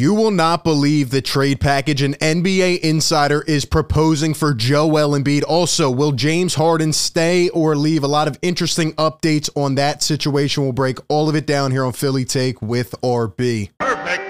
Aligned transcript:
You 0.00 0.14
will 0.14 0.30
not 0.30 0.64
believe 0.64 1.10
the 1.10 1.20
trade 1.20 1.60
package 1.60 2.00
an 2.00 2.14
NBA 2.14 2.80
insider 2.80 3.42
is 3.42 3.66
proposing 3.66 4.32
for 4.32 4.54
Joel 4.54 5.10
Embiid. 5.10 5.42
Also, 5.46 5.90
will 5.90 6.12
James 6.12 6.54
Harden 6.54 6.94
stay 6.94 7.50
or 7.50 7.76
leave? 7.76 8.02
A 8.02 8.08
lot 8.08 8.26
of 8.26 8.38
interesting 8.40 8.94
updates 8.94 9.50
on 9.54 9.74
that 9.74 10.02
situation. 10.02 10.62
We'll 10.62 10.72
break 10.72 10.96
all 11.08 11.28
of 11.28 11.36
it 11.36 11.46
down 11.46 11.70
here 11.70 11.84
on 11.84 11.92
Philly 11.92 12.24
Take 12.24 12.62
with 12.62 12.94
RB. 13.02 13.72
Perfect. 13.78 14.29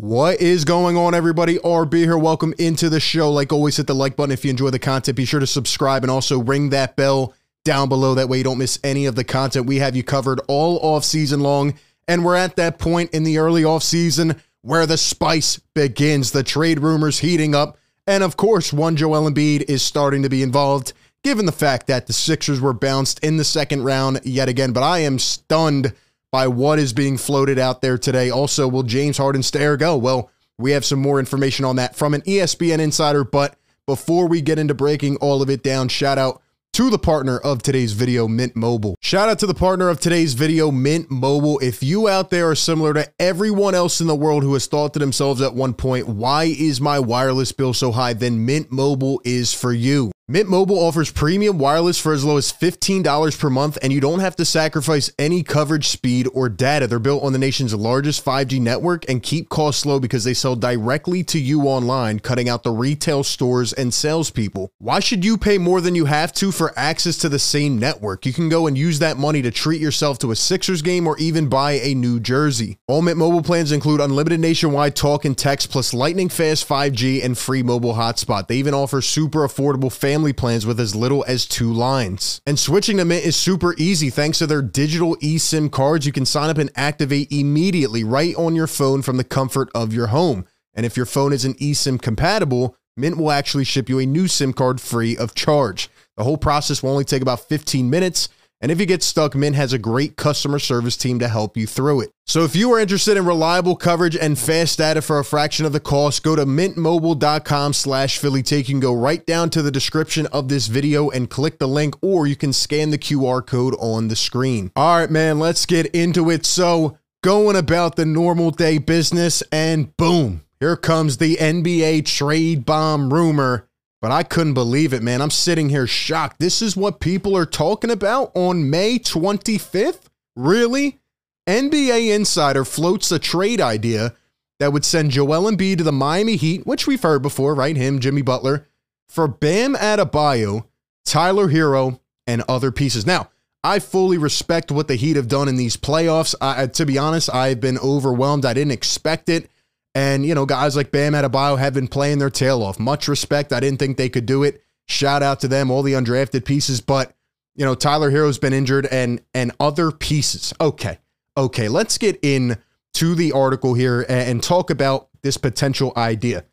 What 0.00 0.40
is 0.40 0.64
going 0.64 0.96
on, 0.96 1.14
everybody? 1.14 1.58
RB 1.58 1.92
here. 1.92 2.16
Welcome 2.16 2.54
into 2.56 2.88
the 2.88 3.00
show. 3.00 3.30
Like 3.30 3.52
always, 3.52 3.76
hit 3.76 3.86
the 3.86 3.94
like 3.94 4.16
button 4.16 4.32
if 4.32 4.46
you 4.46 4.50
enjoy 4.50 4.70
the 4.70 4.78
content. 4.78 5.14
Be 5.14 5.26
sure 5.26 5.40
to 5.40 5.46
subscribe 5.46 6.02
and 6.04 6.10
also 6.10 6.38
ring 6.38 6.70
that 6.70 6.96
bell 6.96 7.34
down 7.66 7.90
below. 7.90 8.14
That 8.14 8.30
way, 8.30 8.38
you 8.38 8.44
don't 8.44 8.56
miss 8.56 8.80
any 8.82 9.04
of 9.04 9.14
the 9.14 9.24
content. 9.24 9.66
We 9.66 9.76
have 9.76 9.94
you 9.94 10.02
covered 10.02 10.40
all 10.48 10.78
off 10.78 11.04
season 11.04 11.40
long. 11.40 11.74
And 12.08 12.24
we're 12.24 12.36
at 12.36 12.56
that 12.56 12.78
point 12.78 13.10
in 13.10 13.24
the 13.24 13.36
early 13.36 13.62
off 13.62 13.82
season 13.82 14.40
where 14.62 14.86
the 14.86 14.96
spice 14.96 15.58
begins. 15.74 16.32
The 16.32 16.44
trade 16.44 16.80
rumors 16.80 17.18
heating 17.18 17.54
up. 17.54 17.76
And 18.06 18.24
of 18.24 18.38
course, 18.38 18.72
one 18.72 18.96
Joel 18.96 19.30
Embiid 19.30 19.68
is 19.68 19.82
starting 19.82 20.22
to 20.22 20.30
be 20.30 20.42
involved, 20.42 20.94
given 21.22 21.44
the 21.44 21.52
fact 21.52 21.88
that 21.88 22.06
the 22.06 22.14
Sixers 22.14 22.58
were 22.58 22.72
bounced 22.72 23.22
in 23.22 23.36
the 23.36 23.44
second 23.44 23.84
round 23.84 24.22
yet 24.24 24.48
again. 24.48 24.72
But 24.72 24.82
I 24.82 25.00
am 25.00 25.18
stunned 25.18 25.92
by 26.32 26.46
what 26.46 26.78
is 26.78 26.92
being 26.92 27.16
floated 27.16 27.58
out 27.58 27.82
there 27.82 27.98
today. 27.98 28.30
Also, 28.30 28.68
will 28.68 28.82
James 28.82 29.18
Harden 29.18 29.42
stay 29.42 29.64
or 29.64 29.76
go? 29.76 29.96
Well, 29.96 30.30
we 30.58 30.72
have 30.72 30.84
some 30.84 31.00
more 31.00 31.18
information 31.18 31.64
on 31.64 31.76
that 31.76 31.96
from 31.96 32.14
an 32.14 32.22
ESPN 32.22 32.78
insider. 32.78 33.24
But 33.24 33.56
before 33.86 34.28
we 34.28 34.40
get 34.40 34.58
into 34.58 34.74
breaking 34.74 35.16
all 35.16 35.42
of 35.42 35.50
it 35.50 35.62
down, 35.62 35.88
shout 35.88 36.18
out 36.18 36.42
to 36.74 36.88
the 36.88 36.98
partner 36.98 37.36
of 37.36 37.62
today's 37.62 37.94
video, 37.94 38.28
Mint 38.28 38.54
Mobile. 38.54 38.94
Shout 39.00 39.28
out 39.28 39.40
to 39.40 39.46
the 39.46 39.54
partner 39.54 39.88
of 39.88 39.98
today's 39.98 40.34
video, 40.34 40.70
Mint 40.70 41.10
Mobile. 41.10 41.58
If 41.58 41.82
you 41.82 42.08
out 42.08 42.30
there 42.30 42.48
are 42.50 42.54
similar 42.54 42.94
to 42.94 43.10
everyone 43.18 43.74
else 43.74 44.00
in 44.00 44.06
the 44.06 44.14
world 44.14 44.44
who 44.44 44.52
has 44.52 44.66
thought 44.66 44.92
to 44.92 45.00
themselves 45.00 45.40
at 45.42 45.54
one 45.54 45.74
point, 45.74 46.08
why 46.08 46.44
is 46.44 46.80
my 46.80 47.00
wireless 47.00 47.50
bill 47.50 47.74
so 47.74 47.90
high? 47.90 48.12
Then 48.12 48.46
Mint 48.46 48.70
Mobile 48.70 49.20
is 49.24 49.52
for 49.52 49.72
you. 49.72 50.12
Mint 50.30 50.48
Mobile 50.48 50.78
offers 50.78 51.10
premium 51.10 51.58
wireless 51.58 51.98
for 51.98 52.12
as 52.12 52.24
low 52.24 52.36
as 52.36 52.52
$15 52.52 53.36
per 53.36 53.50
month, 53.50 53.76
and 53.82 53.92
you 53.92 54.00
don't 54.00 54.20
have 54.20 54.36
to 54.36 54.44
sacrifice 54.44 55.10
any 55.18 55.42
coverage, 55.42 55.88
speed, 55.88 56.28
or 56.32 56.48
data. 56.48 56.86
They're 56.86 57.00
built 57.00 57.24
on 57.24 57.32
the 57.32 57.38
nation's 57.40 57.74
largest 57.74 58.24
5G 58.24 58.60
network 58.60 59.04
and 59.08 59.24
keep 59.24 59.48
costs 59.48 59.84
low 59.84 59.98
because 59.98 60.22
they 60.22 60.32
sell 60.32 60.54
directly 60.54 61.24
to 61.24 61.40
you 61.40 61.62
online, 61.62 62.20
cutting 62.20 62.48
out 62.48 62.62
the 62.62 62.70
retail 62.70 63.24
stores 63.24 63.72
and 63.72 63.92
salespeople. 63.92 64.70
Why 64.78 65.00
should 65.00 65.24
you 65.24 65.36
pay 65.36 65.58
more 65.58 65.80
than 65.80 65.96
you 65.96 66.04
have 66.04 66.32
to 66.34 66.52
for 66.52 66.72
access 66.78 67.16
to 67.16 67.28
the 67.28 67.40
same 67.40 67.76
network? 67.80 68.24
You 68.24 68.32
can 68.32 68.48
go 68.48 68.68
and 68.68 68.78
use 68.78 69.00
that 69.00 69.16
money 69.16 69.42
to 69.42 69.50
treat 69.50 69.80
yourself 69.80 70.20
to 70.20 70.30
a 70.30 70.36
Sixers 70.36 70.80
game 70.80 71.08
or 71.08 71.18
even 71.18 71.48
buy 71.48 71.72
a 71.72 71.92
new 71.92 72.20
jersey. 72.20 72.78
All 72.86 73.02
Mint 73.02 73.18
Mobile 73.18 73.42
plans 73.42 73.72
include 73.72 74.00
unlimited 74.00 74.38
nationwide 74.38 74.94
talk 74.94 75.24
and 75.24 75.36
text, 75.36 75.72
plus 75.72 75.92
lightning 75.92 76.28
fast 76.28 76.68
5G 76.68 77.24
and 77.24 77.36
free 77.36 77.64
mobile 77.64 77.94
hotspot. 77.94 78.46
They 78.46 78.58
even 78.58 78.74
offer 78.74 79.00
super 79.00 79.40
affordable 79.40 79.90
family 79.90 80.19
family 80.20 80.32
plans 80.34 80.66
with 80.66 80.78
as 80.78 80.94
little 80.94 81.24
as 81.26 81.46
two 81.46 81.72
lines. 81.72 82.42
And 82.44 82.58
switching 82.58 82.98
to 82.98 83.06
Mint 83.06 83.24
is 83.24 83.36
super 83.36 83.74
easy 83.78 84.10
thanks 84.10 84.36
to 84.36 84.46
their 84.46 84.60
digital 84.60 85.16
eSIM 85.16 85.72
cards. 85.72 86.04
You 86.04 86.12
can 86.12 86.26
sign 86.26 86.50
up 86.50 86.58
and 86.58 86.70
activate 86.76 87.32
immediately 87.32 88.04
right 88.04 88.34
on 88.36 88.54
your 88.54 88.66
phone 88.66 89.00
from 89.00 89.16
the 89.16 89.24
comfort 89.24 89.70
of 89.74 89.94
your 89.94 90.08
home. 90.08 90.44
And 90.74 90.84
if 90.84 90.94
your 90.94 91.06
phone 91.06 91.32
isn't 91.32 91.58
eSIM 91.58 92.02
compatible, 92.02 92.76
Mint 92.98 93.16
will 93.16 93.30
actually 93.30 93.64
ship 93.64 93.88
you 93.88 93.98
a 93.98 94.04
new 94.04 94.28
SIM 94.28 94.52
card 94.52 94.78
free 94.78 95.16
of 95.16 95.34
charge. 95.34 95.88
The 96.18 96.24
whole 96.24 96.36
process 96.36 96.82
will 96.82 96.90
only 96.90 97.04
take 97.04 97.22
about 97.22 97.48
15 97.48 97.88
minutes 97.88 98.28
and 98.60 98.70
if 98.70 98.78
you 98.78 98.84
get 98.84 99.02
stuck, 99.02 99.34
Mint 99.34 99.56
has 99.56 99.72
a 99.72 99.78
great 99.78 100.16
customer 100.16 100.58
service 100.58 100.96
team 100.96 101.18
to 101.18 101.28
help 101.28 101.56
you 101.56 101.66
through 101.66 102.02
it. 102.02 102.10
So 102.26 102.44
if 102.44 102.54
you 102.54 102.70
are 102.72 102.78
interested 102.78 103.16
in 103.16 103.24
reliable 103.24 103.74
coverage 103.74 104.16
and 104.16 104.38
fast 104.38 104.78
data 104.78 105.00
for 105.00 105.18
a 105.18 105.24
fraction 105.24 105.64
of 105.64 105.72
the 105.72 105.80
cost, 105.80 106.22
go 106.22 106.36
to 106.36 106.44
mintmobile.com 106.44 107.72
slash 107.72 108.18
Philly 108.18 108.42
Take. 108.42 108.68
You 108.68 108.74
can 108.74 108.80
go 108.80 108.94
right 108.94 109.24
down 109.24 109.48
to 109.50 109.62
the 109.62 109.70
description 109.70 110.26
of 110.26 110.48
this 110.48 110.66
video 110.66 111.08
and 111.08 111.30
click 111.30 111.58
the 111.58 111.66
link, 111.66 111.96
or 112.02 112.26
you 112.26 112.36
can 112.36 112.52
scan 112.52 112.90
the 112.90 112.98
QR 112.98 113.44
code 113.44 113.74
on 113.80 114.08
the 114.08 114.16
screen. 114.16 114.70
All 114.76 114.98
right, 114.98 115.10
man, 115.10 115.38
let's 115.38 115.64
get 115.64 115.86
into 115.86 116.30
it. 116.30 116.44
So 116.44 116.98
going 117.22 117.56
about 117.56 117.96
the 117.96 118.06
normal 118.06 118.50
day 118.50 118.76
business, 118.76 119.42
and 119.50 119.96
boom, 119.96 120.42
here 120.60 120.76
comes 120.76 121.16
the 121.16 121.36
NBA 121.36 122.04
trade 122.04 122.66
bomb 122.66 123.12
rumor 123.12 123.69
but 124.00 124.10
I 124.10 124.22
couldn't 124.22 124.54
believe 124.54 124.92
it, 124.92 125.02
man. 125.02 125.20
I'm 125.20 125.30
sitting 125.30 125.68
here 125.68 125.86
shocked. 125.86 126.38
This 126.38 126.62
is 126.62 126.76
what 126.76 127.00
people 127.00 127.36
are 127.36 127.46
talking 127.46 127.90
about 127.90 128.32
on 128.34 128.70
May 128.70 128.98
25th? 128.98 130.06
Really? 130.36 131.00
NBA 131.46 132.14
Insider 132.14 132.64
floats 132.64 133.12
a 133.12 133.18
trade 133.18 133.60
idea 133.60 134.14
that 134.58 134.72
would 134.72 134.84
send 134.84 135.10
Joel 135.10 135.50
Embiid 135.50 135.78
to 135.78 135.84
the 135.84 135.92
Miami 135.92 136.36
Heat, 136.36 136.66
which 136.66 136.86
we've 136.86 137.02
heard 137.02 137.22
before, 137.22 137.54
right? 137.54 137.76
Him, 137.76 137.98
Jimmy 137.98 138.22
Butler, 138.22 138.68
for 139.08 139.26
Bam 139.26 139.74
Adebayo, 139.74 140.66
Tyler 141.04 141.48
Herro, 141.48 142.00
and 142.26 142.44
other 142.48 142.70
pieces. 142.70 143.06
Now, 143.06 143.30
I 143.64 143.78
fully 143.78 144.16
respect 144.16 144.70
what 144.70 144.88
the 144.88 144.94
Heat 144.94 145.16
have 145.16 145.28
done 145.28 145.48
in 145.48 145.56
these 145.56 145.76
playoffs. 145.76 146.34
I, 146.40 146.66
to 146.66 146.86
be 146.86 146.96
honest, 146.96 147.34
I've 147.34 147.60
been 147.60 147.78
overwhelmed. 147.78 148.46
I 148.46 148.54
didn't 148.54 148.72
expect 148.72 149.28
it. 149.28 149.50
And, 149.94 150.24
you 150.24 150.34
know, 150.34 150.46
guys 150.46 150.76
like 150.76 150.92
Bam 150.92 151.14
Adebayo 151.14 151.58
have 151.58 151.74
been 151.74 151.88
playing 151.88 152.18
their 152.18 152.30
tail 152.30 152.62
off. 152.62 152.78
Much 152.78 153.08
respect. 153.08 153.52
I 153.52 153.60
didn't 153.60 153.78
think 153.78 153.96
they 153.96 154.08
could 154.08 154.26
do 154.26 154.44
it. 154.44 154.62
Shout 154.86 155.22
out 155.22 155.40
to 155.40 155.48
them, 155.48 155.70
all 155.70 155.82
the 155.82 155.94
undrafted 155.94 156.44
pieces. 156.44 156.80
But, 156.80 157.14
you 157.54 157.64
know, 157.64 157.74
Tyler 157.74 158.10
Herro's 158.10 158.38
been 158.38 158.52
injured 158.52 158.86
and 158.86 159.20
and 159.34 159.52
other 159.58 159.90
pieces. 159.90 160.52
Okay. 160.60 160.98
Okay. 161.36 161.68
Let's 161.68 161.98
get 161.98 162.18
in 162.22 162.58
to 162.94 163.14
the 163.14 163.32
article 163.32 163.74
here 163.74 164.04
and 164.08 164.42
talk 164.42 164.70
about 164.70 165.08
this 165.22 165.36
potential 165.36 165.92
idea. 165.96 166.44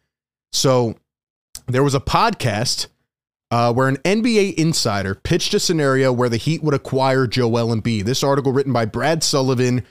So 0.51 0.95
there 1.67 1.83
was 1.83 1.95
a 1.95 1.99
podcast 1.99 2.87
uh, 3.49 3.73
where 3.73 3.87
an 3.87 3.97
NBA 3.97 4.55
insider 4.55 5.15
pitched 5.15 5.53
a 5.53 5.59
scenario 5.59 6.11
where 6.11 6.29
the 6.29 6.37
Heat 6.37 6.63
would 6.63 6.73
acquire 6.73 7.27
Joel 7.27 7.75
Embiid. 7.75 8.03
This 8.03 8.23
article 8.23 8.51
written 8.51 8.73
by 8.73 8.85
Brad 8.85 9.23
Sullivan 9.23 9.85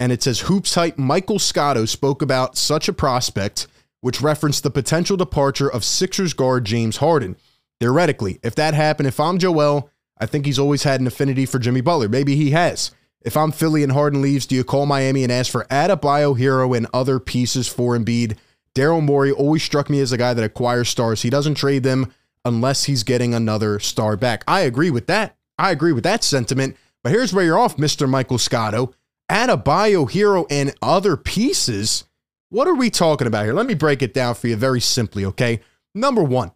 and 0.00 0.10
it 0.10 0.22
says 0.22 0.42
HoopsHype 0.44 0.96
Michael 0.98 1.38
Scotto 1.38 1.84
spoke 1.84 2.22
about 2.22 2.56
such 2.56 2.88
a 2.88 2.92
prospect, 2.92 3.68
which 4.00 4.22
referenced 4.22 4.62
the 4.62 4.70
potential 4.70 5.16
departure 5.16 5.70
of 5.70 5.84
Sixers 5.84 6.32
guard 6.32 6.64
James 6.64 6.96
Harden. 6.96 7.36
Theoretically, 7.78 8.40
if 8.42 8.54
that 8.54 8.74
happened, 8.74 9.06
if 9.06 9.20
I'm 9.20 9.38
Joel, 9.38 9.90
I 10.18 10.26
think 10.26 10.46
he's 10.46 10.58
always 10.58 10.82
had 10.82 11.00
an 11.00 11.06
affinity 11.06 11.44
for 11.44 11.58
Jimmy 11.58 11.82
Butler. 11.82 12.08
Maybe 12.08 12.34
he 12.34 12.50
has. 12.50 12.90
If 13.22 13.36
I'm 13.36 13.52
Philly 13.52 13.82
and 13.82 13.92
Harden 13.92 14.22
leaves, 14.22 14.46
do 14.46 14.54
you 14.54 14.64
call 14.64 14.86
Miami 14.86 15.22
and 15.22 15.30
ask 15.30 15.52
for 15.52 15.66
Adebayo, 15.66 16.38
Herro, 16.38 16.74
and 16.74 16.86
other 16.94 17.20
pieces 17.20 17.68
for 17.68 17.96
Embiid? 17.96 18.38
Daryl 18.74 19.02
Morey 19.02 19.32
always 19.32 19.62
struck 19.62 19.90
me 19.90 20.00
as 20.00 20.12
a 20.12 20.16
guy 20.16 20.32
that 20.32 20.44
acquires 20.44 20.88
stars. 20.88 21.20
He 21.22 21.28
doesn't 21.28 21.56
trade 21.56 21.82
them 21.82 22.12
unless 22.46 22.84
he's 22.84 23.02
getting 23.02 23.34
another 23.34 23.78
star 23.78 24.16
back. 24.16 24.44
I 24.48 24.60
agree 24.60 24.90
with 24.90 25.06
that. 25.08 25.36
I 25.58 25.70
agree 25.70 25.92
with 25.92 26.04
that 26.04 26.24
sentiment. 26.24 26.76
But 27.02 27.12
here's 27.12 27.34
where 27.34 27.44
you're 27.44 27.58
off, 27.58 27.76
Mr. 27.76 28.08
Michael 28.08 28.38
Scotto. 28.38 28.94
Adebayo, 29.30 30.10
Herro 30.10 30.44
and 30.50 30.74
other 30.82 31.16
pieces. 31.16 32.04
What 32.48 32.66
are 32.66 32.74
we 32.74 32.90
talking 32.90 33.28
about 33.28 33.44
here? 33.44 33.54
Let 33.54 33.66
me 33.66 33.74
break 33.74 34.02
it 34.02 34.12
down 34.12 34.34
for 34.34 34.48
you 34.48 34.56
very 34.56 34.80
simply, 34.80 35.24
okay? 35.24 35.60
Number 35.94 36.22
one, 36.22 36.50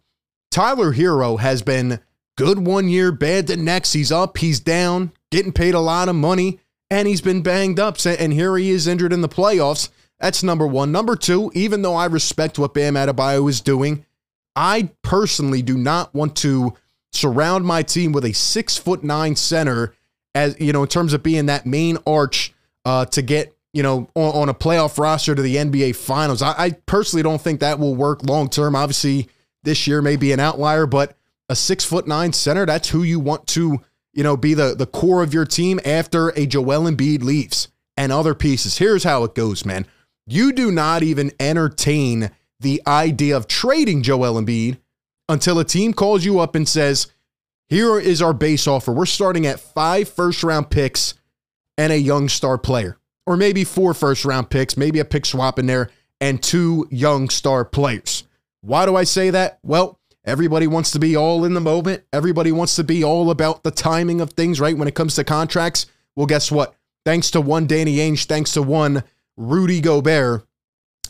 Tyler 0.51 0.93
Herro 0.93 1.39
has 1.39 1.61
been 1.61 2.01
good 2.37 2.59
one 2.59 2.89
year, 2.89 3.13
bad 3.13 3.47
the 3.47 3.55
next. 3.55 3.93
He's 3.93 4.11
up, 4.11 4.37
he's 4.37 4.59
down, 4.59 5.13
getting 5.31 5.53
paid 5.53 5.73
a 5.73 5.79
lot 5.79 6.09
of 6.09 6.15
money, 6.15 6.59
and 6.89 7.07
he's 7.07 7.21
been 7.21 7.41
banged 7.41 7.79
up. 7.79 7.97
And 8.05 8.33
here 8.33 8.57
he 8.57 8.71
is 8.71 8.87
injured 8.87 9.13
in 9.13 9.21
the 9.21 9.29
playoffs. 9.29 9.89
That's 10.19 10.43
number 10.43 10.67
one. 10.67 10.91
Number 10.91 11.15
two, 11.15 11.51
even 11.55 11.81
though 11.81 11.95
I 11.95 12.05
respect 12.05 12.59
what 12.59 12.73
Bam 12.73 12.95
Adebayo 12.95 13.49
is 13.49 13.61
doing, 13.61 14.05
I 14.53 14.91
personally 15.01 15.61
do 15.61 15.77
not 15.77 16.13
want 16.13 16.35
to 16.37 16.73
surround 17.13 17.65
my 17.65 17.83
team 17.83 18.11
with 18.11 18.25
a 18.25 18.33
six 18.33 18.75
foot 18.77 19.01
nine 19.01 19.37
center 19.37 19.93
as 20.35 20.59
you 20.59 20.73
know, 20.73 20.83
in 20.83 20.89
terms 20.89 21.13
of 21.13 21.23
being 21.23 21.45
that 21.47 21.65
main 21.65 21.97
arch 22.05 22.53
uh, 22.85 23.05
to 23.05 23.21
get 23.21 23.55
you 23.73 23.83
know 23.83 24.07
on, 24.15 24.43
on, 24.43 24.49
a 24.49 24.53
playoff 24.53 24.97
roster 24.97 25.35
to 25.35 25.41
the 25.41 25.57
NBA 25.57 25.95
Finals. 25.95 26.41
I, 26.41 26.53
I 26.57 26.71
personally 26.71 27.23
don't 27.23 27.41
think 27.41 27.59
that 27.59 27.79
will 27.79 27.95
work 27.95 28.23
long 28.23 28.49
term. 28.49 28.75
Obviously, 28.75 29.27
this 29.63 29.87
year 29.87 30.01
may 30.01 30.15
be 30.15 30.31
an 30.31 30.39
outlier, 30.39 30.85
but 30.85 31.17
a 31.49 31.55
six 31.55 31.83
foot 31.83 32.07
nine 32.07 32.33
center 32.33 32.65
that's 32.65 32.89
who 32.89 33.03
you 33.03 33.19
want 33.19 33.45
to 33.45 33.79
you 34.13 34.23
know 34.23 34.37
be 34.37 34.53
the 34.53 34.75
the 34.75 34.85
core 34.85 35.21
of 35.23 35.33
your 35.33 35.45
team 35.45 35.79
after 35.83 36.29
a 36.29 36.45
Joel 36.45 36.89
Embiid 36.89 37.23
leaves 37.23 37.67
and 37.97 38.11
other 38.11 38.33
pieces. 38.35 38.77
Here's 38.77 39.03
how 39.03 39.23
it 39.23 39.35
goes, 39.35 39.65
man. 39.65 39.85
You 40.27 40.53
do 40.53 40.71
not 40.71 41.03
even 41.03 41.31
entertain 41.39 42.31
the 42.59 42.81
idea 42.87 43.35
of 43.35 43.47
trading 43.47 44.01
Joel 44.01 44.41
Embiid 44.41 44.77
until 45.27 45.59
a 45.59 45.65
team 45.65 45.93
calls 45.93 46.23
you 46.23 46.39
up 46.39 46.55
and 46.55 46.67
says, 46.67 47.07
"Here 47.67 47.99
is 47.99 48.21
our 48.21 48.33
base 48.33 48.67
offer. 48.67 48.93
We're 48.93 49.05
starting 49.05 49.45
at 49.45 49.59
five 49.59 50.07
first 50.07 50.43
round 50.43 50.69
picks." 50.69 51.15
And 51.77 51.91
a 51.91 51.97
young 51.97 52.29
star 52.29 52.57
player, 52.57 52.97
or 53.25 53.37
maybe 53.37 53.63
four 53.63 53.93
first 53.93 54.25
round 54.25 54.49
picks, 54.49 54.77
maybe 54.77 54.99
a 54.99 55.05
pick 55.05 55.25
swap 55.25 55.59
in 55.59 55.67
there, 55.67 55.89
and 56.21 56.41
two 56.41 56.87
young 56.89 57.29
star 57.29 57.65
players. 57.65 58.23
Why 58.61 58.85
do 58.85 58.95
I 58.95 59.03
say 59.03 59.29
that? 59.29 59.59
Well, 59.63 59.99
Everybody 60.25 60.65
wants 60.65 60.89
to 60.91 60.99
be 60.99 61.15
all 61.15 61.45
in 61.45 61.53
the 61.53 61.61
moment. 61.61 62.03
Everybody 62.11 62.51
wants 62.51 62.75
to 62.77 62.83
be 62.83 63.03
all 63.03 63.29
about 63.29 63.61
the 63.61 63.69
timing 63.69 64.21
of 64.21 64.31
things, 64.31 64.59
right? 64.59 64.75
When 64.75 64.87
it 64.87 64.95
comes 64.95 65.13
to 65.15 65.23
contracts. 65.23 65.85
Well, 66.15 66.25
guess 66.25 66.51
what? 66.51 66.73
Thanks 67.05 67.29
to 67.31 67.41
one 67.41 67.67
Danny 67.67 67.97
Ainge, 67.97 68.25
thanks 68.25 68.53
to 68.53 68.63
one 68.63 69.03
Rudy 69.37 69.81
Gobert, 69.81 70.47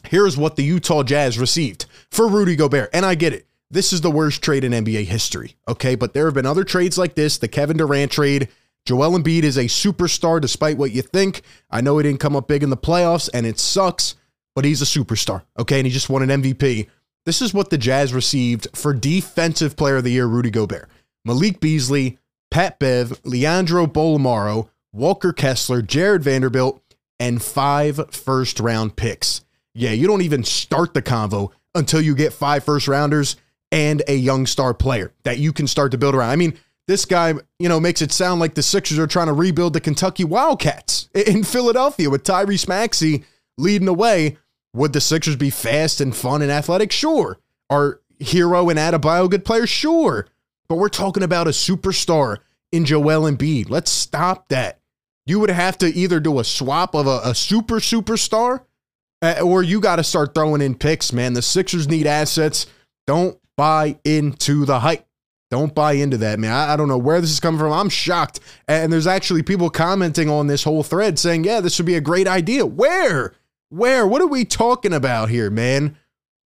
here's 0.07 0.35
what 0.35 0.55
the 0.55 0.63
Utah 0.63 1.03
Jazz 1.03 1.39
received 1.39 1.85
for 2.11 2.27
Rudy 2.27 2.55
Gobert. 2.55 2.89
And 2.91 3.05
I 3.05 3.15
get 3.15 3.33
it. 3.33 3.47
This 3.71 3.93
is 3.93 4.01
the 4.01 4.11
worst 4.11 4.41
trade 4.41 4.63
in 4.63 4.73
NBA 4.73 5.05
history. 5.05 5.55
Okay. 5.67 5.95
But 5.95 6.13
there 6.13 6.25
have 6.25 6.33
been 6.33 6.45
other 6.45 6.63
trades 6.63 6.97
like 6.97 7.15
this 7.15 7.37
the 7.37 7.47
Kevin 7.47 7.77
Durant 7.77 8.11
trade. 8.11 8.49
Joel 8.85 9.17
Embiid 9.17 9.43
is 9.43 9.57
a 9.57 9.65
superstar 9.65 10.39
despite 10.39 10.77
what 10.77 10.91
you 10.91 11.01
think. 11.01 11.41
I 11.71 11.81
know 11.81 11.97
he 11.97 12.03
didn't 12.03 12.19
come 12.19 12.35
up 12.35 12.47
big 12.47 12.63
in 12.63 12.69
the 12.69 12.77
playoffs 12.77 13.29
and 13.33 13.45
it 13.45 13.59
sucks, 13.59 14.15
but 14.53 14.63
he's 14.65 14.81
a 14.81 14.85
superstar. 14.85 15.43
Okay. 15.57 15.79
And 15.79 15.87
he 15.87 15.91
just 15.91 16.09
won 16.09 16.29
an 16.29 16.41
MVP. 16.41 16.87
This 17.25 17.41
is 17.41 17.53
what 17.53 17.71
the 17.71 17.77
Jazz 17.77 18.13
received 18.13 18.67
for 18.73 18.93
Defensive 18.93 19.75
Player 19.75 19.97
of 19.97 20.03
the 20.03 20.11
Year, 20.11 20.27
Rudy 20.27 20.51
Gobert. 20.51 20.87
Malik 21.25 21.59
Beasley, 21.59 22.19
Pat 22.51 22.77
Bev, 22.77 23.19
Leandro 23.25 23.87
Bolmaro, 23.87 24.69
Walker 24.93 25.33
Kessler, 25.33 25.81
Jarred 25.81 26.23
Vanderbilt, 26.23 26.81
and 27.19 27.41
five 27.41 28.11
first 28.11 28.59
round 28.59 28.95
picks. 28.95 29.41
Yeah, 29.73 29.91
you 29.91 30.07
don't 30.07 30.21
even 30.21 30.43
start 30.43 30.93
the 30.93 31.01
convo 31.01 31.51
until 31.73 31.99
you 31.99 32.15
get 32.15 32.31
five 32.31 32.63
first 32.63 32.87
rounders 32.87 33.35
and 33.71 34.03
a 34.07 34.15
young 34.15 34.45
star 34.45 34.73
player 34.73 35.11
that 35.23 35.39
you 35.39 35.51
can 35.51 35.67
start 35.67 35.91
to 35.91 35.97
build 35.97 36.15
around. 36.15 36.29
I 36.29 36.35
mean, 36.35 36.57
this 36.87 37.05
guy, 37.05 37.33
you 37.59 37.69
know, 37.69 37.79
makes 37.79 38.01
it 38.01 38.11
sound 38.11 38.39
like 38.39 38.55
the 38.55 38.63
Sixers 38.63 38.99
are 38.99 39.07
trying 39.07 39.27
to 39.27 39.33
rebuild 39.33 39.73
the 39.73 39.81
Kentucky 39.81 40.23
Wildcats 40.23 41.09
in 41.15 41.43
Philadelphia 41.43 42.09
with 42.09 42.23
Tyrese 42.23 42.67
Maxey 42.67 43.23
leading 43.57 43.85
the 43.85 43.93
way. 43.93 44.37
Would 44.73 44.93
the 44.93 45.01
Sixers 45.01 45.35
be 45.35 45.49
fast 45.49 46.01
and 46.01 46.15
fun 46.15 46.41
and 46.41 46.51
athletic? 46.51 46.91
Sure. 46.91 47.39
Are 47.69 48.01
Herro 48.19 48.69
and 48.69 48.79
Adebayo 48.79 49.29
good 49.29 49.45
players? 49.45 49.69
Sure. 49.69 50.27
But 50.67 50.75
we're 50.75 50.89
talking 50.89 51.23
about 51.23 51.47
a 51.47 51.51
superstar 51.51 52.39
in 52.71 52.85
Joel 52.85 53.31
Embiid. 53.31 53.69
Let's 53.69 53.91
stop 53.91 54.49
that. 54.49 54.79
You 55.25 55.39
would 55.39 55.49
have 55.49 55.77
to 55.79 55.87
either 55.87 56.19
do 56.19 56.39
a 56.39 56.43
swap 56.43 56.93
of 56.93 57.07
a, 57.07 57.21
a 57.23 57.33
super 57.33 57.75
superstar 57.75 58.61
uh, 59.21 59.39
or 59.43 59.63
you 59.63 59.79
got 59.79 59.95
to 59.95 60.03
start 60.03 60.35
throwing 60.35 60.61
in 60.61 60.75
picks, 60.75 61.13
man. 61.13 61.33
The 61.33 61.41
Sixers 61.41 61.87
need 61.87 62.05
assets. 62.05 62.67
Don't 63.07 63.39
buy 63.57 63.97
into 64.03 64.65
the 64.65 64.79
hype. 64.79 65.07
Don't 65.55 65.73
buy 65.73 65.93
into 65.93 66.17
that, 66.17 66.37
man. 66.37 66.51
I, 66.51 66.73
I, 66.73 66.75
don't 66.75 66.89
know 66.89 66.97
where 66.97 67.21
this 67.21 67.31
is 67.31 67.39
coming 67.39 67.57
from. 67.57 67.71
I'm 67.71 67.87
shocked. 67.87 68.41
And 68.67 68.91
there's 68.91 69.07
actually 69.07 69.41
people 69.41 69.69
commenting 69.69 70.29
on 70.29 70.47
this 70.47 70.65
whole 70.65 70.83
thread 70.83 71.17
saying, 71.17 71.45
yeah, 71.45 71.61
this 71.61 71.79
would 71.79 71.85
be 71.85 71.95
a 71.95 72.01
great 72.01 72.27
idea. 72.27 72.65
Where? 72.65 73.33
Where? 73.69 74.05
What 74.05 74.21
are 74.21 74.27
we 74.27 74.43
talking 74.43 74.91
about 74.91 75.29
here, 75.29 75.49
man? 75.49 75.95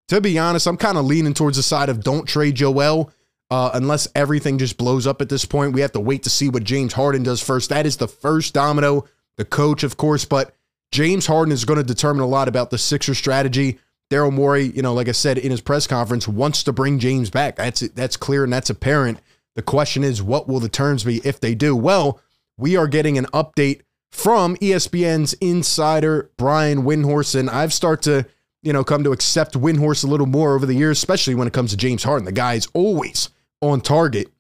To 0.10 0.22
be 0.22 0.38
honest, 0.38 0.68
I'm 0.68 0.78
kind 0.78 0.96
of 0.96 1.06
leaning 1.06 1.34
towards 1.34 1.58
the 1.58 1.64
side 1.64 1.90
of 1.90 2.04
don't 2.04 2.28
trade 2.28 2.54
Joel 2.54 3.12
uh, 3.50 3.72
unless 3.74 4.08
everything 4.14 4.60
just 4.60 4.78
blows 4.78 5.08
up 5.08 5.24
at 5.24 5.30
this 5.30 5.44
point. 5.44 5.74
We 5.74 5.82
have 5.82 5.94
to 5.94 6.00
wait 6.00 6.22
to 6.22 6.30
see 6.30 6.48
what 6.48 6.64
James 6.64 6.94
Harden 6.94 7.24
does 7.24 7.42
first. 7.42 7.72
That 7.72 7.88
is 7.88 7.98
the 7.98 8.08
first 8.08 8.54
domino, 8.54 9.06
the 9.38 9.46
coach, 9.46 9.82
of 9.82 9.98
course, 9.98 10.24
but 10.24 10.54
James 10.92 11.26
Harden 11.26 11.52
is 11.52 11.66
going 11.66 11.80
to 11.80 11.84
determine 11.84 12.22
a 12.22 12.28
lot 12.28 12.48
about 12.48 12.70
the 12.70 12.78
Sixer 12.78 13.16
strategy. 13.16 13.80
Daryl 14.10 14.34
Morey, 14.34 14.72
you 14.76 14.82
know, 14.82 14.94
like 14.94 15.08
I 15.08 15.14
said 15.14 15.38
in 15.38 15.52
his 15.52 15.62
press 15.62 15.86
conference, 15.86 16.28
wants 16.28 16.64
to 16.64 16.74
bring 16.74 17.00
James 17.00 17.30
back. 17.30 17.58
That's 17.58 17.82
that's 17.90 18.18
clear 18.18 18.44
and 18.44 18.52
that's 18.52 18.70
apparent. 18.70 19.20
The 19.56 19.62
question 19.62 20.04
is, 20.04 20.24
what 20.24 20.48
will 20.48 20.60
the 20.60 20.70
terms 20.70 21.04
be 21.04 21.22
if 21.24 21.40
they 21.40 21.54
do? 21.54 21.76
Well, 21.76 22.20
we 22.58 22.76
are 22.76 22.88
getting 22.88 23.18
an 23.18 23.26
update 23.28 23.82
from 24.12 24.56
ESPN's 24.58 25.34
insider 25.34 26.32
Brian 26.38 26.84
Windhorst, 26.84 27.38
and 27.40 27.50
I've 27.50 27.74
started 27.74 28.04
to, 28.04 28.30
you 28.64 28.74
know, 28.74 28.84
come 28.84 29.04
to 29.04 29.12
accept 29.12 29.54
Windhorst 29.54 30.04
a 30.04 30.08
little 30.08 30.26
more 30.26 30.56
over 30.56 30.66
the 30.66 30.74
years, 30.74 30.98
especially 30.98 31.36
when 31.36 31.48
it 31.48 31.54
comes 31.54 31.72
to 31.72 31.78
James 31.78 32.04
Harden. 32.04 32.26
The 32.26 32.32
guy 32.32 32.56
is 32.56 32.68
always 32.74 33.30
on 33.62 33.82
target, 33.82 34.32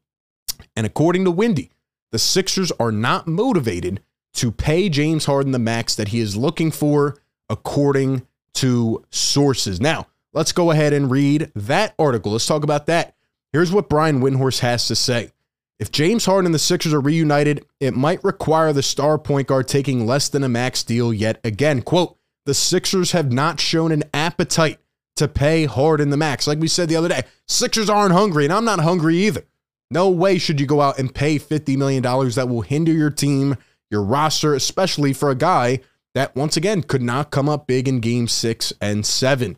and 0.76 0.86
according 0.86 1.26
to 1.26 1.32
Windy, 1.32 1.70
the 2.12 2.20
Sixers 2.20 2.72
are 2.80 2.92
not 2.92 3.28
motivated 3.28 4.02
to 4.34 4.52
pay 4.52 4.90
James 4.90 5.26
Harden 5.26 5.52
the 5.52 5.60
max 5.60 5.96
that 5.96 6.10
he 6.10 6.20
is 6.20 6.36
looking 6.36 6.72
for, 6.72 7.18
according 7.50 8.26
to 8.56 9.04
sources. 9.10 9.80
Now, 9.80 10.08
let's 10.34 10.52
go 10.52 10.72
ahead 10.72 10.94
and 10.94 11.12
read 11.12 11.52
that 11.56 11.94
article. 12.00 12.32
Let's 12.32 12.46
talk 12.46 12.64
about 12.64 12.88
that. 12.88 13.16
Here's 13.52 13.72
what 13.72 13.90
Brian 13.90 14.22
Windhorst 14.22 14.60
has 14.60 14.88
to 14.88 14.96
say. 14.96 15.32
If 15.80 15.92
James 15.92 16.26
Harden 16.26 16.48
and 16.48 16.54
the 16.54 16.60
Sixers 16.60 16.94
are 16.94 17.00
reunited, 17.00 17.66
it 17.80 17.96
might 17.96 18.24
require 18.24 18.74
the 18.74 18.84
star 18.84 19.18
point 19.18 19.48
guard 19.48 19.68
taking 19.68 20.06
less 20.06 20.28
than 20.28 20.44
a 20.44 20.50
max 20.50 20.84
deal 20.84 21.14
yet 21.14 21.40
again. 21.44 21.82
Quote, 21.82 22.18
the 22.46 22.54
Sixers 22.54 23.14
have 23.14 23.32
not 23.32 23.60
shown 23.60 23.92
an 23.92 24.04
appetite 24.14 24.80
to 25.16 25.28
pay 25.28 25.66
Harden 25.66 26.10
the 26.10 26.18
max. 26.18 26.48
Like 26.48 26.60
we 26.60 26.68
said 26.68 26.90
the 26.90 26.96
other 26.96 27.10
day, 27.10 27.24
Sixers 27.48 27.90
aren't 27.90 28.14
hungry, 28.14 28.44
and 28.44 28.54
I'm 28.54 28.66
not 28.66 28.80
hungry 28.80 29.18
either. 29.20 29.44
No 29.92 30.10
way 30.10 30.38
should 30.38 30.60
you 30.60 30.68
go 30.68 30.82
out 30.82 31.00
and 31.00 31.14
pay 31.14 31.40
$50 31.40 31.78
million 31.78 32.04
that 32.04 32.48
will 32.50 32.62
hinder 32.62 32.92
your 32.92 33.10
team 33.10 33.58
your 33.90 34.04
roster, 34.04 34.54
especially 34.54 35.14
for 35.14 35.30
a 35.30 35.36
guy 35.36 35.80
that 36.20 36.36
once 36.36 36.58
again 36.58 36.84
could 36.84 37.02
not 37.02 37.32
come 37.32 37.48
up 37.48 37.66
big 37.66 37.88
in 37.88 38.02
game 38.02 38.28
six 38.28 38.74
and 38.82 39.06
seven. 39.06 39.58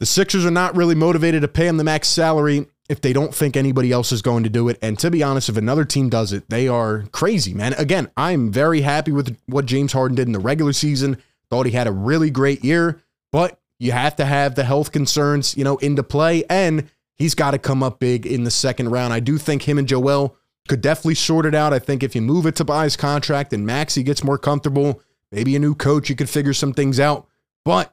The 0.00 0.06
Sixers 0.06 0.46
are 0.46 0.50
not 0.50 0.74
really 0.74 0.94
motivated 0.94 1.42
to 1.42 1.48
pay 1.48 1.66
him 1.66 1.76
the 1.76 1.84
max 1.84 2.08
salary 2.08 2.66
if 2.88 3.02
they 3.02 3.12
don't 3.12 3.34
think 3.34 3.54
anybody 3.54 3.92
else 3.92 4.12
is 4.12 4.22
going 4.22 4.44
to 4.44 4.48
do 4.48 4.70
it. 4.70 4.78
And 4.80 4.98
to 4.98 5.10
be 5.10 5.22
honest, 5.22 5.50
if 5.50 5.58
another 5.58 5.84
team 5.84 6.08
does 6.08 6.32
it, 6.32 6.48
they 6.48 6.68
are 6.68 7.04
crazy, 7.12 7.52
man. 7.52 7.74
Again, 7.74 8.10
I'm 8.16 8.50
very 8.50 8.80
happy 8.80 9.12
with 9.12 9.36
what 9.44 9.66
James 9.66 9.92
Harden 9.92 10.14
did 10.14 10.26
in 10.26 10.32
the 10.32 10.38
regular 10.38 10.72
season. 10.72 11.18
Thought 11.50 11.66
he 11.66 11.72
had 11.72 11.86
a 11.86 11.92
really 11.92 12.30
great 12.30 12.64
year, 12.64 13.02
but 13.30 13.60
you 13.78 13.92
have 13.92 14.16
to 14.16 14.24
have 14.24 14.54
the 14.54 14.64
health 14.64 14.90
concerns, 14.90 15.54
you 15.54 15.64
know, 15.64 15.76
into 15.78 16.02
play. 16.02 16.44
And 16.48 16.88
he's 17.16 17.34
got 17.34 17.50
to 17.50 17.58
come 17.58 17.82
up 17.82 17.98
big 17.98 18.24
in 18.24 18.44
the 18.44 18.50
second 18.50 18.88
round. 18.88 19.12
I 19.12 19.20
do 19.20 19.36
think 19.36 19.68
him 19.68 19.76
and 19.76 19.86
Joel 19.86 20.34
could 20.66 20.80
definitely 20.80 21.16
sort 21.16 21.44
it 21.44 21.54
out. 21.54 21.74
I 21.74 21.78
think 21.78 22.02
if 22.02 22.14
you 22.14 22.22
move 22.22 22.46
it 22.46 22.52
to 22.52 22.64
Tobias 22.64 22.96
contract 22.96 23.52
and 23.52 23.66
Maxey 23.66 24.02
gets 24.02 24.24
more 24.24 24.38
comfortable, 24.38 25.02
maybe 25.32 25.56
a 25.56 25.58
new 25.58 25.74
coach, 25.74 26.08
you 26.08 26.16
could 26.16 26.30
figure 26.30 26.52
some 26.52 26.72
things 26.72 27.00
out. 27.00 27.26
But 27.64 27.92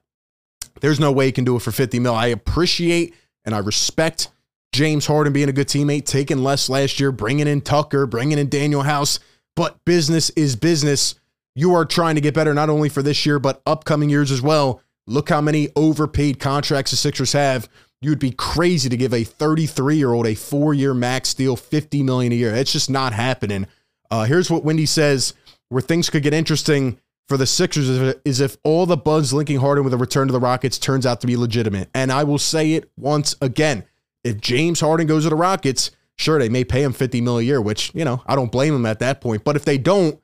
there's 0.82 1.00
no 1.00 1.12
way 1.12 1.28
he 1.28 1.32
can 1.32 1.46
do 1.46 1.56
it 1.56 1.62
for 1.62 1.72
50 1.72 2.00
mil. 2.00 2.16
I 2.16 2.28
appreciate 2.28 3.16
and 3.46 3.54
I 3.54 3.60
respect 3.60 4.30
James 4.74 5.06
Harden 5.06 5.34
being 5.34 5.50
a 5.50 5.54
good 5.54 5.68
teammate, 5.68 6.06
taking 6.06 6.44
less 6.44 6.70
last 6.70 7.00
year, 7.00 7.12
bringing 7.12 7.48
in 7.48 7.62
Tucker, 7.62 8.06
bringing 8.06 8.40
in 8.40 8.50
Danuel 8.50 8.86
House. 8.86 9.20
But 9.56 9.84
business 9.86 10.30
is 10.32 10.56
business. 10.56 11.16
You 11.56 11.76
are 11.76 11.86
trying 11.86 12.16
to 12.16 12.22
get 12.22 12.34
better 12.34 12.54
not 12.54 12.70
only 12.70 12.90
for 12.90 13.04
this 13.04 13.26
year, 13.26 13.38
but 13.38 13.62
upcoming 13.66 14.10
years 14.10 14.32
as 14.32 14.42
well. 14.42 14.82
Look 15.06 15.30
how 15.30 15.42
many 15.42 15.70
overpaid 15.76 16.40
contracts 16.40 16.92
the 16.92 16.98
Sixers 16.98 17.34
have. 17.34 17.70
You 18.02 18.10
would 18.10 18.20
be 18.20 18.32
crazy 18.32 18.90
to 18.90 18.98
give 18.98 19.14
a 19.14 19.24
33 19.24 19.96
year 19.96 20.12
old 20.12 20.26
a 20.26 20.36
four 20.36 20.74
year 20.74 20.94
max 20.94 21.34
deal, 21.34 21.56
50 21.56 22.04
million 22.04 22.32
a 22.32 22.36
year. 22.36 22.54
It's 22.56 22.72
just 22.72 22.90
not 22.90 23.14
happening. 23.14 23.68
Uh, 24.10 24.26
here's 24.26 24.50
what 24.50 24.64
Windy 24.64 24.86
says 24.86 25.34
where 25.70 25.82
things 25.82 26.10
could 26.10 26.24
get 26.24 26.34
interesting 26.34 27.00
for 27.28 27.38
the 27.38 27.48
Sixers 27.48 27.90
is 28.26 28.42
if 28.42 28.58
all 28.64 28.86
the 28.86 28.98
buzz 28.98 29.34
linking 29.34 29.60
Harden 29.60 29.84
with 29.84 29.94
a 29.94 29.98
return 29.98 30.28
to 30.28 30.32
the 30.32 30.40
Rockets 30.40 30.78
turns 30.78 31.06
out 31.06 31.22
to 31.22 31.28
be 31.28 31.38
legitimate. 31.38 31.90
And 31.94 32.12
I 32.12 32.24
will 32.24 32.38
say 32.38 32.74
it 32.74 32.92
once 32.98 33.36
again. 33.42 33.86
If 34.24 34.40
James 34.40 34.80
Harden 34.80 35.08
goes 35.08 35.24
to 35.24 35.30
the 35.30 35.36
Rockets, 35.36 35.92
sure, 36.18 36.40
they 36.40 36.50
may 36.50 36.64
pay 36.64 36.84
him 36.84 36.94
50 36.94 37.22
mil 37.22 37.40
a 37.40 37.42
year, 37.42 37.62
which, 37.62 37.92
you 37.94 38.06
know, 38.06 38.22
I 38.26 38.36
don't 38.36 38.52
blame 38.52 38.76
him 38.76 38.86
at 38.86 39.00
that 39.00 39.22
point. 39.22 39.44
But 39.44 39.56
if 39.56 39.66
they 39.66 39.78
don't, 39.78 40.20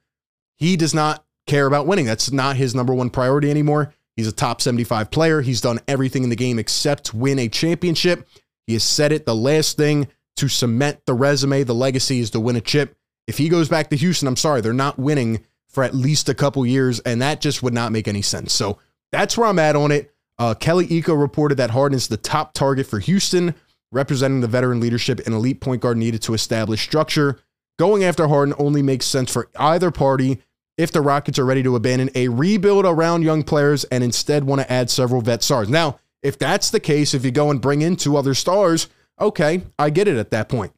he 0.58 0.75
does 0.75 0.94
not 0.94 1.25
care 1.48 1.68
about 1.68 1.88
winning. 1.88 2.06
That's 2.06 2.32
not 2.32 2.58
his 2.58 2.75
number 2.75 2.94
one 2.94 3.10
priority 3.10 3.50
anymore. 3.50 3.94
He's 4.15 4.27
a 4.27 4.34
top 4.34 4.62
75 4.62 5.12
player. 5.12 5.41
He's 5.41 5.62
done 5.62 5.79
everything 5.88 6.24
in 6.24 6.29
the 6.29 6.36
game 6.36 6.60
except 6.60 7.13
win 7.13 7.39
a 7.39 7.48
championship. 7.48 8.27
He 8.68 8.74
has 8.74 8.84
said 8.84 9.12
it. 9.12 9.25
The 9.25 9.36
last 9.36 9.77
thing 9.77 10.10
to 10.36 10.48
cement 10.48 11.06
the 11.06 11.13
resume, 11.13 11.63
the 11.63 11.74
legacy 11.74 12.20
is 12.20 12.29
to 12.32 12.39
win 12.39 12.56
a 12.56 12.62
chip. 12.62 12.96
If 13.27 13.38
he 13.38 13.48
goes 13.48 13.70
back 13.70 13.89
to 13.89 13.96
Houston, 13.96 14.27
I'm 14.27 14.36
sorry, 14.36 14.62
they're 14.62 14.74
not 14.74 15.00
winning 15.00 15.46
for 15.70 15.84
at 15.84 15.96
least 15.96 16.30
a 16.30 16.34
couple 16.34 16.66
years, 16.66 17.00
and 17.02 17.22
that 17.22 17.42
just 17.42 17.64
would 17.64 17.74
not 17.74 17.92
make 17.92 18.08
any 18.08 18.22
sense. 18.22 18.54
So 18.54 18.80
that's 19.12 19.38
where 19.38 19.48
I'm 19.48 19.60
at 19.60 19.76
on 19.76 19.92
it. 19.92 20.12
Uh, 20.38 20.54
Kelly 20.54 20.88
Iko 20.88 21.20
reported 21.20 21.56
that 21.56 21.72
Harden 21.72 21.96
is 21.96 22.08
the 22.08 22.18
top 22.18 22.54
target 22.54 22.88
for 22.88 23.00
Houston, 23.00 23.54
representing 23.92 24.42
the 24.42 24.48
veteran 24.48 24.80
leadership 24.80 25.20
and 25.26 25.36
elite 25.36 25.62
point 25.62 25.82
guard 25.82 25.98
needed 25.98 26.22
to 26.24 26.34
establish 26.34 26.82
structure. 26.82 27.40
Going 27.78 28.04
after 28.04 28.28
Harden 28.28 28.56
only 28.58 28.82
makes 28.82 29.06
sense 29.06 29.32
for 29.32 29.50
either 29.58 29.92
party 29.92 30.42
if 30.78 30.92
the 30.92 31.02
Rockets 31.02 31.38
are 31.38 31.46
ready 31.46 31.62
to 31.64 31.76
abandon 31.76 32.10
a 32.16 32.30
rebuild 32.30 32.86
around 32.86 33.24
young 33.24 33.44
players 33.44 33.84
and 33.86 34.04
instead 34.04 34.46
want 34.46 34.62
to 34.62 34.72
add 34.72 34.90
several 34.90 35.22
vet 35.22 35.44
stars. 35.44 35.70
Now, 35.70 36.00
if 36.24 36.38
that's 36.38 36.70
the 36.70 36.80
case, 36.80 37.14
if 37.14 37.26
you 37.26 37.32
go 37.32 37.52
and 37.52 37.62
bring 37.62 37.82
in 37.82 37.96
two 37.96 38.16
other 38.16 38.34
stars, 38.34 38.88
okay, 39.20 39.62
I 39.78 39.90
get 39.90 40.08
it 40.08 40.18
at 40.18 40.32
that 40.32 40.50
point. 40.50 40.72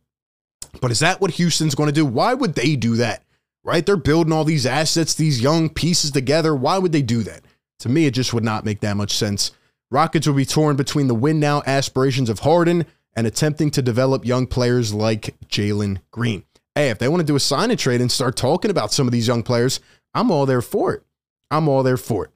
But 0.79 0.91
is 0.91 1.00
that 1.00 1.21
what 1.21 1.31
Houston's 1.31 1.75
going 1.75 1.88
to 1.88 1.93
do? 1.93 2.05
Why 2.05 2.33
would 2.33 2.55
they 2.55 2.75
do 2.75 2.95
that? 2.98 3.24
Right? 3.63 3.85
They're 3.85 3.97
building 3.97 4.33
all 4.33 4.43
these 4.43 4.65
assets, 4.65 5.13
these 5.13 5.41
young 5.41 5.69
pieces 5.69 6.11
together. 6.11 6.55
Why 6.55 6.77
would 6.77 6.91
they 6.91 7.03
do 7.03 7.23
that? 7.23 7.41
To 7.79 7.89
me, 7.89 8.05
it 8.05 8.13
just 8.13 8.33
would 8.33 8.43
not 8.43 8.65
make 8.65 8.79
that 8.81 8.97
much 8.97 9.15
sense. 9.15 9.51
Rockets 9.91 10.27
will 10.27 10.33
be 10.33 10.45
torn 10.45 10.75
between 10.75 11.07
the 11.07 11.15
win 11.15 11.39
now 11.39 11.61
aspirations 11.65 12.29
of 12.29 12.39
Harden 12.39 12.85
and 13.15 13.27
attempting 13.27 13.69
to 13.71 13.81
develop 13.81 14.25
young 14.25 14.47
players 14.47 14.93
like 14.93 15.35
Jalen 15.47 15.99
Green 16.11 16.43
hey, 16.75 16.89
if 16.89 16.99
they 16.99 17.07
want 17.07 17.21
to 17.21 17.27
do 17.27 17.35
a 17.35 17.39
sign 17.39 17.71
and 17.71 17.79
trade 17.79 18.01
and 18.01 18.11
start 18.11 18.35
talking 18.35 18.71
about 18.71 18.93
some 18.93 19.07
of 19.07 19.11
these 19.11 19.27
young 19.27 19.43
players, 19.43 19.79
I'm 20.13 20.31
all 20.31 20.45
there 20.45 20.61
for 20.61 20.93
it. 20.93 21.03
I'm 21.49 21.67
all 21.67 21.83
there 21.83 21.97
for 21.97 22.25
it. 22.25 22.31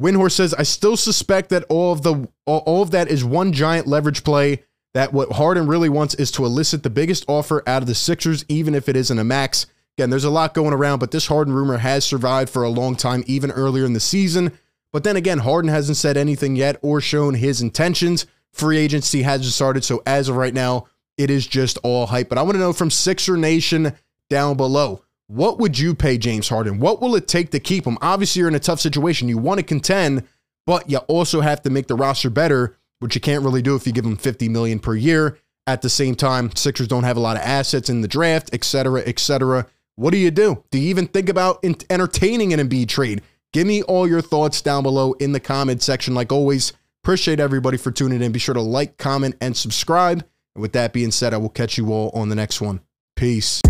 Windhorst 0.00 0.32
says, 0.32 0.54
I 0.54 0.62
still 0.62 0.96
suspect 0.96 1.50
that 1.50 1.64
all 1.68 1.92
of 1.92 2.02
the 2.02 2.28
all 2.46 2.82
of 2.82 2.90
that 2.90 3.08
is 3.08 3.24
one 3.24 3.52
giant 3.52 3.86
leverage 3.86 4.24
play 4.24 4.64
that 4.94 5.12
what 5.12 5.32
Harden 5.32 5.66
really 5.66 5.88
wants 5.88 6.14
is 6.14 6.30
to 6.32 6.44
elicit 6.44 6.82
the 6.82 6.90
biggest 6.90 7.24
offer 7.28 7.62
out 7.66 7.82
of 7.82 7.88
the 7.88 7.94
Sixers, 7.94 8.44
even 8.48 8.74
if 8.74 8.88
it 8.88 8.96
isn't 8.96 9.18
a 9.18 9.24
max. 9.24 9.66
Again, 9.98 10.10
there's 10.10 10.24
a 10.24 10.30
lot 10.30 10.54
going 10.54 10.72
around, 10.72 11.00
but 11.00 11.10
this 11.10 11.26
Harden 11.26 11.52
rumor 11.52 11.78
has 11.78 12.04
survived 12.04 12.50
for 12.50 12.62
a 12.62 12.70
long 12.70 12.96
time, 12.96 13.24
even 13.26 13.50
earlier 13.50 13.84
in 13.84 13.92
the 13.92 14.00
season. 14.00 14.52
But 14.92 15.04
then 15.04 15.16
again, 15.16 15.38
Harden 15.38 15.70
hasn't 15.70 15.96
said 15.96 16.16
anything 16.16 16.56
yet 16.56 16.78
or 16.82 17.00
shown 17.00 17.34
his 17.34 17.60
intentions. 17.60 18.26
Free 18.52 18.78
agency 18.78 19.22
hasn't 19.22 19.52
started. 19.52 19.84
So 19.84 20.02
as 20.06 20.28
of 20.28 20.36
right 20.36 20.54
now, 20.54 20.86
it 21.18 21.30
is 21.30 21.46
just 21.46 21.78
all 21.82 22.06
hype. 22.06 22.28
But 22.28 22.38
I 22.38 22.42
want 22.42 22.54
to 22.54 22.60
know 22.60 22.72
from 22.72 22.90
Sixer 22.90 23.36
Nation 23.36 23.92
down 24.30 24.56
below 24.56 25.02
what 25.26 25.58
would 25.58 25.78
you 25.78 25.94
pay 25.94 26.18
James 26.18 26.48
Harden? 26.48 26.78
What 26.78 27.00
will 27.00 27.16
it 27.16 27.26
take 27.26 27.50
to 27.52 27.60
keep 27.60 27.86
him? 27.86 27.96
Obviously, 28.02 28.40
you're 28.40 28.48
in 28.48 28.54
a 28.54 28.60
tough 28.60 28.80
situation. 28.80 29.28
You 29.28 29.38
want 29.38 29.60
to 29.60 29.64
contend, 29.64 30.26
but 30.66 30.90
you 30.90 30.98
also 30.98 31.40
have 31.40 31.62
to 31.62 31.70
make 31.70 31.86
the 31.86 31.94
roster 31.94 32.28
better, 32.28 32.76
which 32.98 33.14
you 33.14 33.20
can't 33.20 33.42
really 33.42 33.62
do 33.62 33.74
if 33.74 33.86
you 33.86 33.92
give 33.92 34.04
him 34.04 34.16
50 34.16 34.48
million 34.50 34.78
per 34.78 34.94
year. 34.94 35.38
At 35.66 35.80
the 35.80 35.88
same 35.88 36.16
time, 36.16 36.54
Sixers 36.54 36.88
don't 36.88 37.04
have 37.04 37.16
a 37.16 37.20
lot 37.20 37.36
of 37.36 37.42
assets 37.42 37.88
in 37.88 38.02
the 38.02 38.08
draft, 38.08 38.50
et 38.52 38.64
cetera, 38.64 39.02
et 39.06 39.18
cetera. 39.18 39.66
What 39.96 40.12
do 40.12 40.16
you 40.16 40.30
do? 40.30 40.64
Do 40.70 40.78
you 40.78 40.88
even 40.88 41.06
think 41.06 41.28
about 41.28 41.64
entertaining 41.90 42.52
an 42.52 42.60
Embiid 42.60 42.88
trade? 42.88 43.22
Give 43.52 43.66
me 43.66 43.82
all 43.82 44.08
your 44.08 44.22
thoughts 44.22 44.62
down 44.62 44.82
below 44.82 45.12
in 45.14 45.32
the 45.32 45.40
comment 45.40 45.82
section. 45.82 46.14
Like 46.14 46.32
always, 46.32 46.72
appreciate 47.04 47.40
everybody 47.40 47.76
for 47.76 47.90
tuning 47.90 48.22
in. 48.22 48.32
Be 48.32 48.38
sure 48.38 48.54
to 48.54 48.62
like, 48.62 48.96
comment, 48.96 49.36
and 49.40 49.56
subscribe. 49.56 50.24
And 50.54 50.62
with 50.62 50.72
that 50.72 50.92
being 50.92 51.10
said, 51.10 51.34
I 51.34 51.36
will 51.36 51.50
catch 51.50 51.76
you 51.76 51.92
all 51.92 52.10
on 52.14 52.30
the 52.30 52.34
next 52.34 52.60
one. 52.60 52.80
Peace. 53.16 53.60